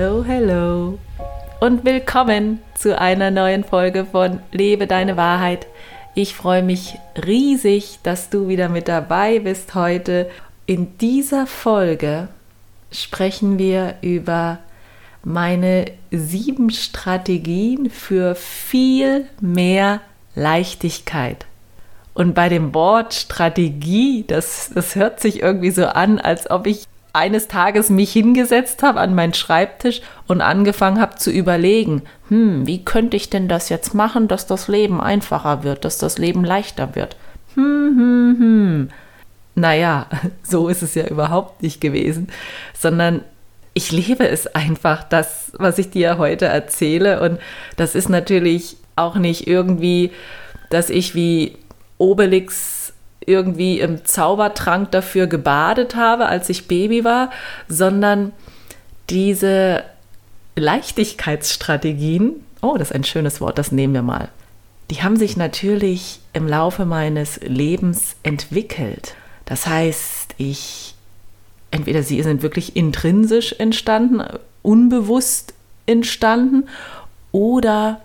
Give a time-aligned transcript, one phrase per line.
[0.00, 0.98] Hello, hello
[1.60, 5.66] und willkommen zu einer neuen Folge von Lebe deine Wahrheit.
[6.14, 10.30] Ich freue mich riesig, dass du wieder mit dabei bist heute.
[10.64, 12.28] In dieser Folge
[12.90, 14.60] sprechen wir über
[15.22, 20.00] meine sieben Strategien für viel mehr
[20.34, 21.44] Leichtigkeit.
[22.14, 26.86] Und bei dem Wort Strategie, das, das hört sich irgendwie so an, als ob ich
[27.12, 32.84] eines Tages mich hingesetzt habe an meinen Schreibtisch und angefangen habe zu überlegen, hm, wie
[32.84, 36.94] könnte ich denn das jetzt machen, dass das Leben einfacher wird, dass das Leben leichter
[36.94, 37.16] wird?
[37.54, 38.88] Hm, hm, hm.
[39.54, 40.06] Naja,
[40.42, 42.28] so ist es ja überhaupt nicht gewesen,
[42.78, 43.22] sondern
[43.74, 47.20] ich lebe es einfach, das, was ich dir heute erzähle.
[47.20, 47.38] Und
[47.76, 50.10] das ist natürlich auch nicht irgendwie,
[50.70, 51.56] dass ich wie
[51.98, 52.92] Obelix
[53.26, 57.30] irgendwie im Zaubertrank dafür gebadet habe, als ich Baby war,
[57.68, 58.32] sondern
[59.10, 59.84] diese
[60.56, 64.28] Leichtigkeitsstrategien, oh, das ist ein schönes Wort, das nehmen wir mal,
[64.90, 69.14] die haben sich natürlich im Laufe meines Lebens entwickelt.
[69.44, 70.94] Das heißt, ich,
[71.70, 74.22] entweder sie sind wirklich intrinsisch entstanden,
[74.62, 75.54] unbewusst
[75.86, 76.68] entstanden,
[77.32, 78.00] oder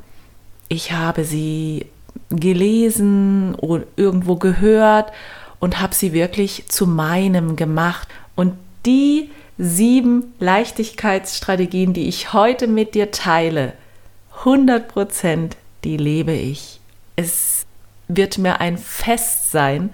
[0.69, 1.87] ich habe sie
[2.29, 5.11] gelesen oder irgendwo gehört
[5.59, 8.07] und habe sie wirklich zu meinem gemacht.
[8.35, 8.53] Und
[8.85, 13.73] die sieben Leichtigkeitsstrategien, die ich heute mit dir teile,
[14.39, 16.79] 100 Prozent, die lebe ich.
[17.15, 17.65] Es
[18.07, 19.91] wird mir ein Fest sein,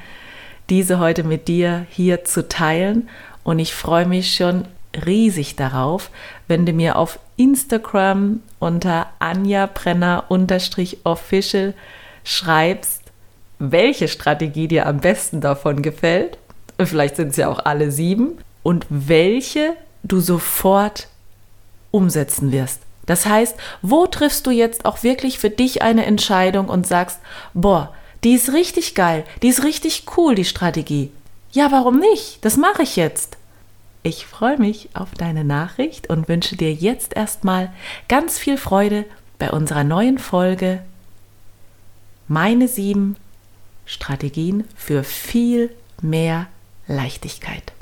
[0.70, 3.10] diese heute mit dir hier zu teilen.
[3.44, 4.66] Und ich freue mich schon
[5.06, 6.10] riesig darauf,
[6.48, 10.26] wenn du mir auf Instagram unter Anja Brenner
[11.04, 11.74] official
[12.24, 13.02] schreibst,
[13.60, 16.38] welche Strategie dir am besten davon gefällt.
[16.78, 18.40] Und vielleicht sind es ja auch alle sieben.
[18.64, 19.74] Und welche
[20.04, 21.08] du sofort
[21.92, 22.82] umsetzen wirst.
[23.06, 27.20] Das heißt, wo triffst du jetzt auch wirklich für dich eine Entscheidung und sagst,
[27.54, 27.94] boah,
[28.24, 31.12] die ist richtig geil, die ist richtig cool, die Strategie.
[31.52, 32.44] Ja, warum nicht?
[32.46, 33.38] Das mache ich jetzt.
[34.04, 37.72] Ich freue mich auf deine Nachricht und wünsche dir jetzt erstmal
[38.08, 39.06] ganz viel Freude
[39.38, 40.82] bei unserer neuen Folge
[42.32, 43.18] meine sieben
[43.86, 45.70] Strategien für viel
[46.02, 46.48] mehr
[46.88, 47.74] Leichtigkeit.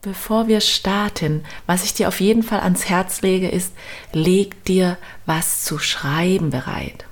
[0.00, 3.74] Bevor wir starten, was ich dir auf jeden Fall ans Herz lege, ist,
[4.14, 7.04] leg dir was zu schreiben bereit.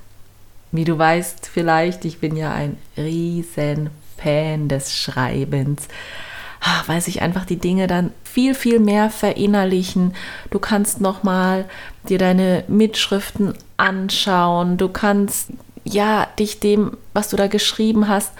[0.71, 5.87] Wie du weißt vielleicht, ich bin ja ein riesen Fan des Schreibens.
[6.67, 10.15] Ah, weil sich einfach die Dinge dann viel, viel mehr verinnerlichen.
[10.49, 11.65] Du kannst nochmal
[12.09, 14.77] dir deine Mitschriften anschauen.
[14.77, 15.49] Du kannst
[15.83, 18.31] ja dich dem, was du da geschrieben hast,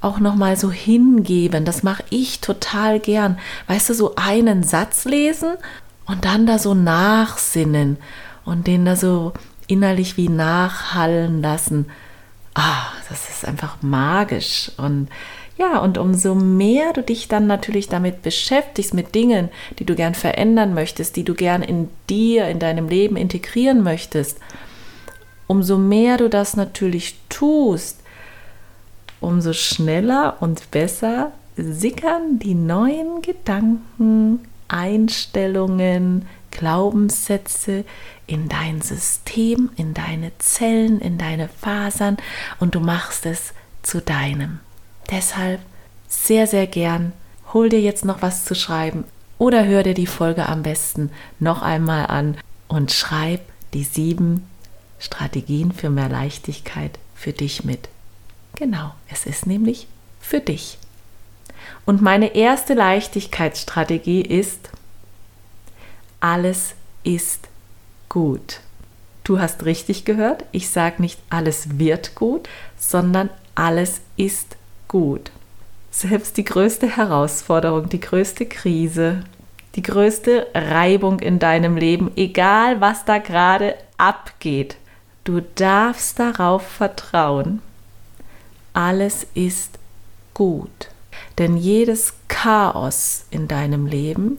[0.00, 1.66] auch nochmal so hingeben.
[1.66, 3.38] Das mache ich total gern.
[3.66, 5.50] Weißt du, so einen Satz lesen
[6.06, 7.98] und dann da so nachsinnen
[8.46, 9.34] und den da so
[9.66, 11.90] innerlich wie nachhallen lassen.
[12.54, 15.08] Ah, das ist einfach magisch und
[15.58, 20.14] ja, und umso mehr du dich dann natürlich damit beschäftigst, mit Dingen, die du gern
[20.14, 24.38] verändern möchtest, die du gern in dir, in deinem Leben integrieren möchtest,
[25.46, 28.00] umso mehr du das natürlich tust,
[29.20, 37.84] umso schneller und besser sickern die neuen Gedanken, Einstellungen, Glaubenssätze
[38.26, 42.18] in dein System, in deine Zellen, in deine Fasern
[42.60, 44.60] und du machst es zu deinem.
[45.10, 45.60] Deshalb
[46.08, 47.12] sehr, sehr gern,
[47.52, 49.04] hol dir jetzt noch was zu schreiben
[49.38, 52.36] oder hör dir die Folge am besten noch einmal an
[52.68, 53.40] und schreib
[53.74, 54.48] die sieben
[54.98, 57.88] Strategien für mehr Leichtigkeit für dich mit.
[58.56, 59.86] Genau, es ist nämlich
[60.20, 60.78] für dich.
[61.84, 64.70] Und meine erste Leichtigkeitsstrategie ist,
[66.20, 66.74] alles
[67.04, 67.48] ist
[68.08, 68.60] gut.
[69.24, 72.48] Du hast richtig gehört, ich sage nicht, alles wird gut,
[72.78, 74.56] sondern alles ist
[74.88, 75.30] gut.
[75.90, 79.24] Selbst die größte Herausforderung, die größte Krise,
[79.74, 84.76] die größte Reibung in deinem Leben, egal was da gerade abgeht,
[85.24, 87.60] du darfst darauf vertrauen,
[88.72, 89.78] alles ist
[90.34, 90.88] gut.
[91.38, 94.38] Denn jedes Chaos in deinem Leben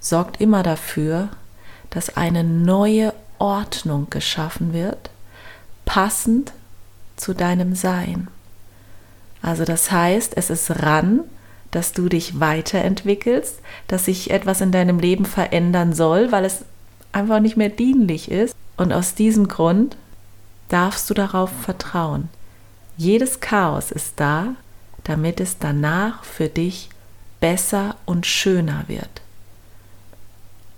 [0.00, 1.28] sorgt immer dafür,
[1.90, 5.10] dass eine neue Ordnung geschaffen wird,
[5.84, 6.52] passend
[7.16, 8.28] zu deinem Sein.
[9.42, 11.20] Also das heißt, es ist ran,
[11.70, 16.64] dass du dich weiterentwickelst, dass sich etwas in deinem Leben verändern soll, weil es
[17.12, 18.54] einfach nicht mehr dienlich ist.
[18.76, 19.96] Und aus diesem Grund
[20.68, 22.28] darfst du darauf vertrauen.
[22.96, 24.54] Jedes Chaos ist da,
[25.04, 26.90] damit es danach für dich
[27.40, 29.22] besser und schöner wird.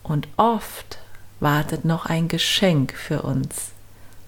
[0.03, 0.99] Und oft
[1.41, 3.71] wartet noch ein Geschenk für uns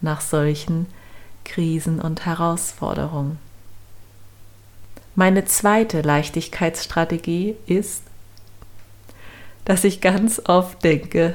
[0.00, 0.86] nach solchen
[1.44, 3.38] Krisen und Herausforderungen.
[5.14, 8.02] Meine zweite Leichtigkeitsstrategie ist,
[9.64, 11.34] dass ich ganz oft denke,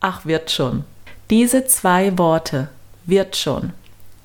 [0.00, 0.84] ach wird schon.
[1.30, 2.68] Diese zwei Worte,
[3.04, 3.72] wird schon.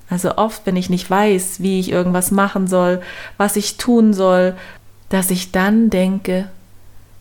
[0.10, 3.02] Also oft, wenn ich nicht weiß, wie ich irgendwas machen soll,
[3.38, 4.56] was ich tun soll,
[5.10, 6.50] dass ich dann denke,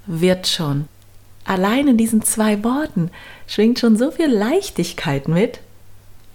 [0.06, 0.88] wird schon.
[1.44, 3.10] Allein in diesen zwei Worten
[3.46, 5.60] schwingt schon so viel Leichtigkeit mit.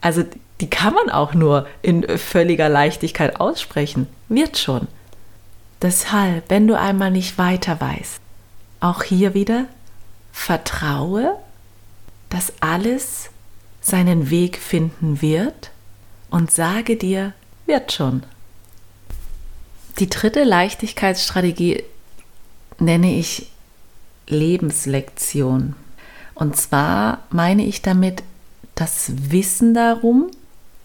[0.02, 0.24] Also
[0.62, 4.08] die kann man auch nur in völliger Leichtigkeit aussprechen.
[4.30, 4.88] Wird schon.
[5.82, 8.20] Deshalb, wenn du einmal nicht weiter weißt,
[8.80, 9.66] auch hier wieder
[10.32, 11.36] vertraue,
[12.30, 13.30] dass alles
[13.82, 15.72] seinen Weg finden wird
[16.30, 17.34] und sage dir,
[17.66, 18.24] wird schon.
[20.00, 21.84] Die dritte Leichtigkeitsstrategie
[22.80, 23.50] nenne ich
[24.28, 25.76] Lebenslektion.
[26.34, 28.24] Und zwar meine ich damit
[28.76, 30.30] das Wissen darum,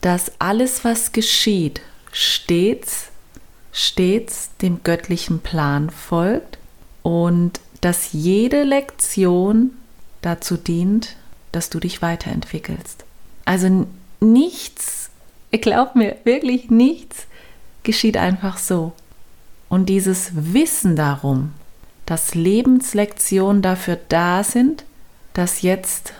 [0.01, 1.81] dass alles, was geschieht,
[2.13, 3.09] stets,
[3.73, 6.59] stets dem göttlichen Plan folgt
[7.03, 9.71] und dass jede Lektion
[10.23, 11.17] dazu dient,
[11.53, 13.05] dass du dich weiterentwickelst.
[13.45, 13.87] Also
[14.21, 15.11] nichts,
[15.51, 17.27] glaub mir, wirklich nichts
[17.83, 18.93] geschieht einfach so.
[19.69, 21.53] Und dieses Wissen darum,
[22.07, 24.85] dass Lebenslektionen dafür da sind,
[25.33, 26.13] dass jetzt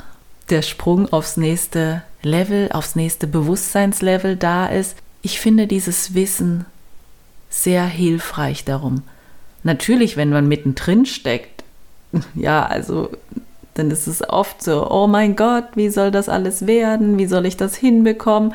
[0.51, 4.97] der Sprung aufs nächste Level, aufs nächste Bewusstseinslevel da ist.
[5.23, 6.65] Ich finde dieses Wissen
[7.51, 9.03] sehr hilfreich darum.
[9.63, 11.65] Natürlich, wenn man mittendrin steckt,
[12.35, 13.11] ja, also
[13.75, 17.19] dann ist es oft so, oh mein Gott, wie soll das alles werden?
[17.19, 18.55] Wie soll ich das hinbekommen?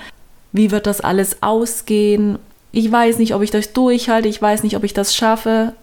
[0.52, 2.40] Wie wird das alles ausgehen?
[2.72, 5.74] Ich weiß nicht, ob ich das durchhalte, ich weiß nicht, ob ich das schaffe.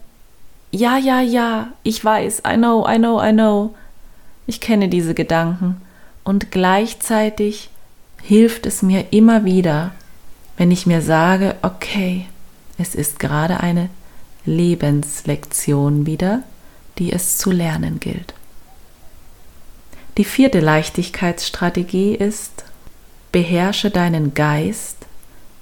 [0.71, 3.75] Ja, ja, ja, ich weiß, I know, I know, I know.
[4.47, 5.81] Ich kenne diese Gedanken.
[6.23, 7.69] Und gleichzeitig
[8.21, 9.91] hilft es mir immer wieder,
[10.57, 12.27] wenn ich mir sage, okay,
[12.83, 13.89] es ist gerade eine
[14.45, 16.43] Lebenslektion wieder,
[16.97, 18.33] die es zu lernen gilt.
[20.17, 22.65] Die vierte Leichtigkeitsstrategie ist,
[23.31, 24.97] beherrsche deinen Geist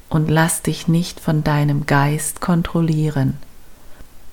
[0.10, 3.38] und lass dich nicht von deinem Geist kontrollieren.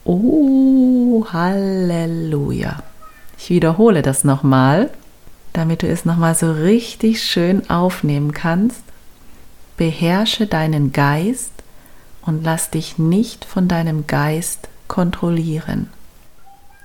[0.04, 2.82] Oh, Halleluja.
[3.36, 4.88] Ich wiederhole das nochmal,
[5.52, 8.82] damit du es nochmal so richtig schön aufnehmen kannst.
[9.76, 11.52] Beherrsche deinen Geist
[12.28, 15.88] und lass dich nicht von deinem Geist kontrollieren.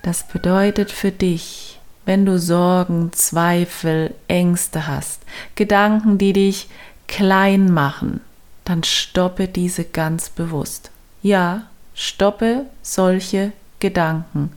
[0.01, 5.21] Das bedeutet für dich, wenn du Sorgen, Zweifel, Ängste hast,
[5.55, 6.69] Gedanken, die dich
[7.09, 8.21] klein machen,
[8.63, 10.91] dann stoppe diese ganz bewusst.
[11.21, 11.63] Ja,
[11.93, 13.51] stoppe solche
[13.81, 14.53] Gedanken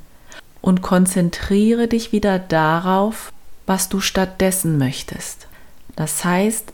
[0.61, 3.32] und konzentriere dich wieder darauf,
[3.67, 5.49] was du stattdessen möchtest.
[5.97, 6.73] Das heißt,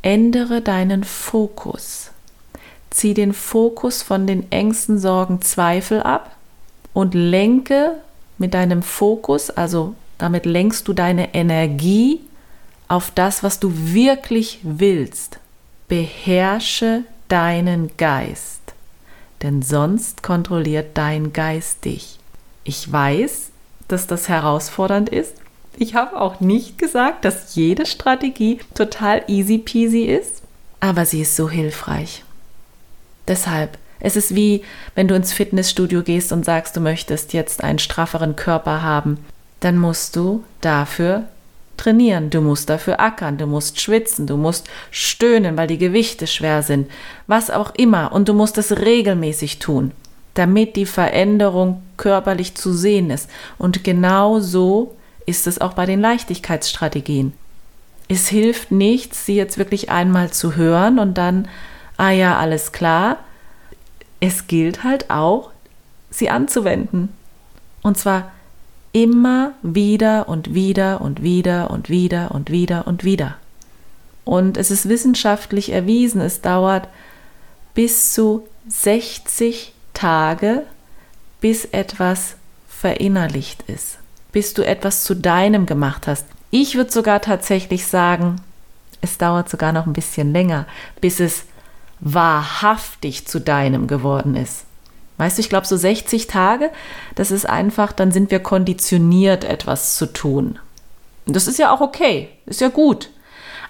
[0.00, 2.10] ändere deinen Fokus.
[2.90, 6.36] Zieh den Fokus von den Ängsten, Sorgen, Zweifel ab
[6.92, 7.96] und lenke
[8.38, 12.20] mit deinem Fokus, also damit lenkst du deine Energie
[12.88, 15.38] auf das, was du wirklich willst.
[15.88, 18.60] Beherrsche deinen Geist,
[19.42, 22.18] denn sonst kontrolliert dein Geist dich.
[22.64, 23.50] Ich weiß,
[23.88, 25.34] dass das herausfordernd ist.
[25.76, 30.42] Ich habe auch nicht gesagt, dass jede Strategie total easy peasy ist,
[30.80, 32.24] aber sie ist so hilfreich.
[33.30, 34.62] Deshalb, es ist wie,
[34.94, 39.18] wenn du ins Fitnessstudio gehst und sagst, du möchtest jetzt einen strafferen Körper haben
[39.60, 41.24] dann musst du dafür
[41.76, 46.62] trainieren, du musst dafür ackern, du musst schwitzen, du musst stöhnen, weil die Gewichte schwer
[46.62, 46.90] sind,
[47.26, 49.92] was auch immer, und du musst es regelmäßig tun,
[50.34, 53.30] damit die Veränderung körperlich zu sehen ist.
[53.56, 57.32] Und genau so ist es auch bei den Leichtigkeitsstrategien.
[58.08, 61.48] Es hilft nichts, sie jetzt wirklich einmal zu hören und dann,
[62.00, 63.18] ah ja, alles klar.
[64.20, 65.50] Es gilt halt auch,
[66.10, 67.10] sie anzuwenden.
[67.82, 68.30] Und zwar
[68.92, 73.36] Immer wieder und wieder und wieder und wieder und wieder und wieder.
[74.24, 76.88] Und es ist wissenschaftlich erwiesen, es dauert
[77.74, 80.64] bis zu 60 Tage,
[81.40, 82.34] bis etwas
[82.68, 83.98] verinnerlicht ist,
[84.32, 86.26] bis du etwas zu deinem gemacht hast.
[86.50, 88.40] Ich würde sogar tatsächlich sagen,
[89.02, 90.66] es dauert sogar noch ein bisschen länger,
[91.00, 91.44] bis es
[92.00, 94.64] wahrhaftig zu deinem geworden ist.
[95.18, 96.70] Weißt du, ich glaube, so 60 Tage,
[97.14, 100.58] das ist einfach, dann sind wir konditioniert, etwas zu tun.
[101.26, 103.10] Und das ist ja auch okay, ist ja gut.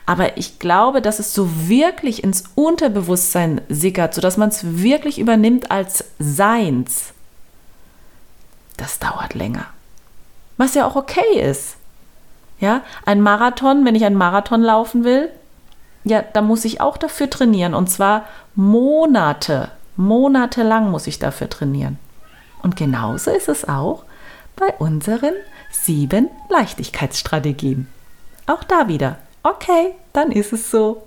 [0.06, 5.70] Aber ich glaube, dass es so wirklich ins Unterbewusstsein sickert, sodass man es wirklich übernimmt
[5.70, 7.12] als Seins.
[8.76, 9.66] Das dauert länger.
[10.56, 11.76] Was ja auch okay ist.
[12.60, 15.30] Ja, ein Marathon, wenn ich einen Marathon laufen will,
[16.04, 17.74] ja, da muss ich auch dafür trainieren.
[17.74, 19.70] Und zwar Monate.
[19.96, 21.98] Monatelang muss ich dafür trainieren.
[22.62, 24.04] Und genauso ist es auch
[24.56, 25.34] bei unseren
[25.70, 27.86] sieben Leichtigkeitsstrategien.
[28.46, 29.18] Auch da wieder.
[29.42, 31.06] Okay, dann ist es so.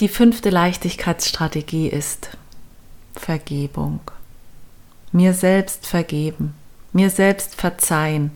[0.00, 2.30] Die fünfte Leichtigkeitsstrategie ist
[3.14, 4.00] Vergebung.
[5.12, 6.54] Mir selbst vergeben.
[6.92, 8.30] Mir selbst verzeihen.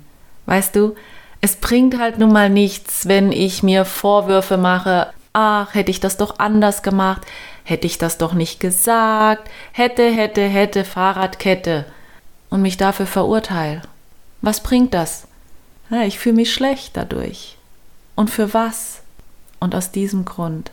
[0.47, 0.95] Weißt du,
[1.41, 6.17] es bringt halt nun mal nichts, wenn ich mir Vorwürfe mache, ach, hätte ich das
[6.17, 7.23] doch anders gemacht,
[7.65, 11.87] hätte ich das doch nicht gesagt, hätte, hätte, hätte, Fahrradkette
[12.51, 13.83] und mich dafür verurteile.
[14.43, 15.27] Was bringt das?
[15.91, 17.57] Ja, ich fühle mich schlecht dadurch.
[18.17, 19.03] Und für was?
[19.61, 20.71] Und aus diesem Grund.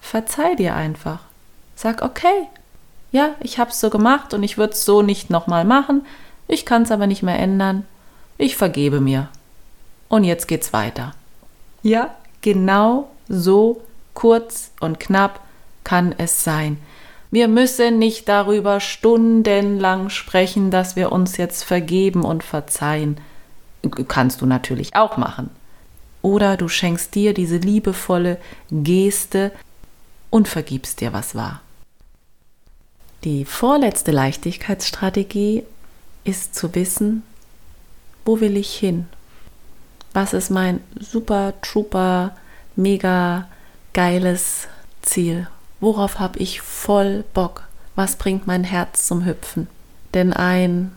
[0.00, 1.20] Verzeih dir einfach.
[1.74, 2.48] Sag, okay,
[3.12, 6.06] ja, ich hab's so gemacht und ich würde es so nicht nochmal machen.
[6.48, 7.86] Ich kann es aber nicht mehr ändern.
[8.36, 9.28] Ich vergebe mir.
[10.14, 11.12] Und jetzt geht's weiter.
[11.82, 15.40] Ja, genau so kurz und knapp
[15.82, 16.78] kann es sein.
[17.32, 23.18] Wir müssen nicht darüber stundenlang sprechen, dass wir uns jetzt vergeben und verzeihen.
[24.06, 25.50] Kannst du natürlich auch machen.
[26.22, 28.38] Oder du schenkst dir diese liebevolle
[28.70, 29.50] Geste
[30.30, 31.60] und vergibst dir, was war.
[33.24, 35.64] Die vorletzte Leichtigkeitsstrategie
[36.22, 37.24] ist zu wissen,
[38.24, 39.08] wo will ich hin?
[40.14, 42.36] Was ist mein super, trooper,
[42.76, 43.48] mega
[43.92, 44.68] geiles
[45.02, 45.48] Ziel?
[45.80, 47.64] Worauf habe ich voll Bock?
[47.96, 49.66] Was bringt mein Herz zum Hüpfen?
[50.14, 50.92] Denn ein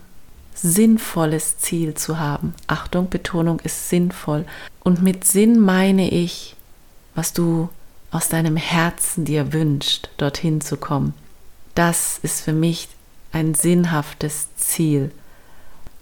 [0.54, 4.46] sinnvolles Ziel zu haben, Achtung, Betonung ist sinnvoll.
[4.84, 6.56] Und mit Sinn meine ich,
[7.16, 7.70] was du
[8.12, 11.14] aus deinem Herzen dir wünscht, dorthin zu kommen.
[11.76, 12.88] Das ist für mich
[13.32, 15.12] ein sinnhaftes Ziel.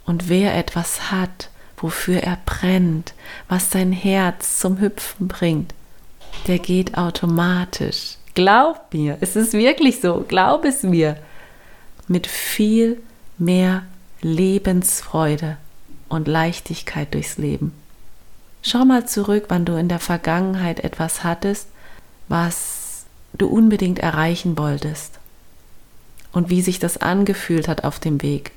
[0.06, 3.14] Und wer etwas hat, wofür er brennt,
[3.50, 5.74] was sein Herz zum Hüpfen bringt,
[6.48, 11.18] der geht automatisch Glaub mir, es ist wirklich so, glaub es mir.
[12.08, 13.02] Mit viel
[13.38, 13.84] mehr
[14.22, 15.58] Lebensfreude
[16.10, 17.74] und Leichtigkeit durchs Leben.
[18.62, 21.68] Schau mal zurück, wann du in der Vergangenheit etwas hattest,
[22.28, 25.18] was du unbedingt erreichen wolltest
[26.34, 28.52] und wie sich das angefühlt hat auf dem Weg.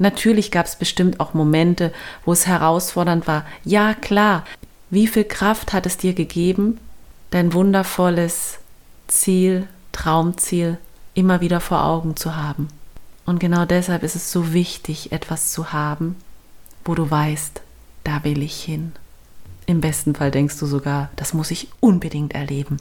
[0.00, 1.92] Natürlich gab es bestimmt auch Momente,
[2.24, 3.44] wo es herausfordernd war.
[3.64, 4.44] Ja, klar.
[4.88, 6.80] Wie viel Kraft hat es dir gegeben,
[7.30, 8.58] dein wundervolles
[9.08, 10.78] Ziel, Traumziel
[11.12, 12.68] immer wieder vor Augen zu haben.
[13.26, 16.16] Und genau deshalb ist es so wichtig, etwas zu haben,
[16.82, 17.60] wo du weißt,
[18.02, 18.92] da will ich hin.
[19.66, 22.78] Im besten Fall denkst du sogar, das muss ich unbedingt erleben.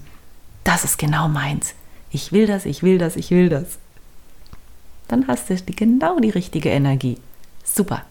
[0.63, 1.73] Das ist genau meins.
[2.11, 3.77] Ich will das, ich will das, ich will das.
[5.09, 7.17] Dann hast du genau die richtige Energie.
[7.63, 8.03] Super.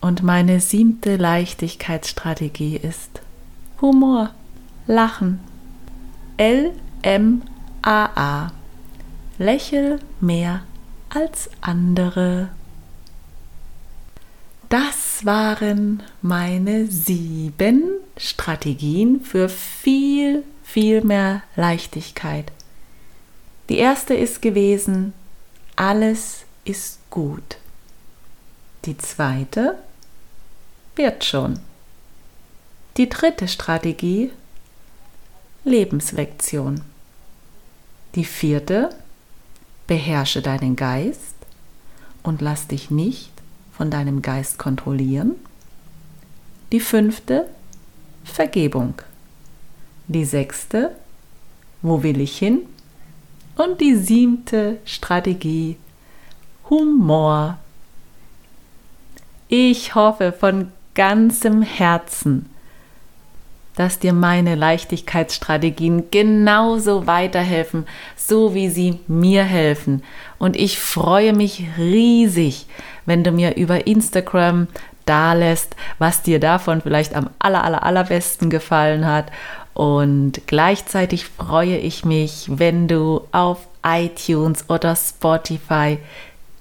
[0.00, 3.20] Und meine siebte Leichtigkeitsstrategie ist
[3.80, 4.30] Humor,
[4.86, 5.40] Lachen,
[6.38, 6.72] L-M-A-A.
[9.38, 10.62] Lächel mehr
[11.10, 12.48] als andere.
[14.70, 17.82] Das waren meine sieben
[18.16, 22.50] Strategien für viel, viel mehr Leichtigkeit.
[23.68, 25.12] Die erste ist gewesen,
[25.76, 27.58] alles ist gut.
[28.86, 29.76] Die zweite
[30.96, 31.60] wird schon.
[32.96, 34.32] Die dritte Strategie
[35.64, 36.80] Lebenslektion.
[38.14, 38.90] Die vierte,
[39.88, 41.34] beherrsche deinen Geist
[42.22, 43.32] und lass dich nicht
[43.72, 45.34] von deinem Geist kontrollieren.
[46.70, 47.48] Die fünfte,
[48.24, 48.94] Vergebung.
[50.06, 50.94] Die sechste,
[51.82, 52.60] wo will ich hin?
[53.56, 55.76] Und die siebte Strategie,
[56.68, 57.58] Humor.
[59.48, 62.50] Ich hoffe von ganzem Herzen,
[63.76, 67.86] dass dir meine Leichtigkeitsstrategien genauso weiterhelfen,
[68.16, 70.02] so wie sie mir helfen.
[70.38, 72.66] Und ich freue mich riesig,
[73.04, 74.66] wenn du mir über Instagram
[75.04, 79.30] da lässt, was dir davon vielleicht am aller, aller, allerbesten gefallen hat.
[79.76, 85.98] Und gleichzeitig freue ich mich, wenn du auf iTunes oder Spotify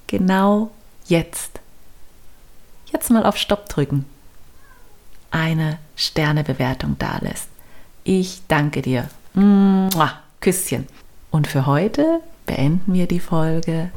[0.08, 0.70] genau
[1.08, 1.62] jetzt,
[2.92, 4.04] jetzt mal auf Stopp drücken
[5.32, 7.48] eine Sternebewertung dalässt.
[8.04, 9.10] Ich danke dir.
[9.34, 10.88] Mua, Küsschen.
[11.32, 13.92] Und für heute beenden wir die Folge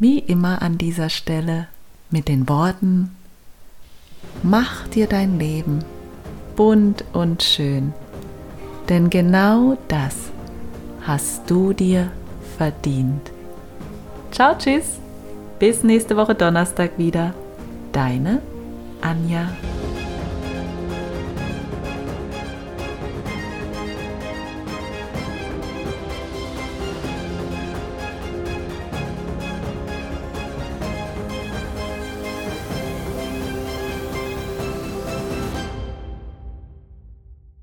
[0.00, 1.68] wie immer an dieser Stelle
[2.10, 3.16] mit den Worten,
[4.42, 5.84] mach dir dein Leben
[6.56, 7.92] bunt und schön.
[8.88, 10.14] Denn genau das
[11.02, 12.10] hast du dir
[12.56, 13.30] verdient.
[14.30, 14.98] Ciao, tschüss.
[15.58, 17.34] Bis nächste Woche Donnerstag wieder.
[17.92, 18.42] Deine
[19.00, 19.48] Anja.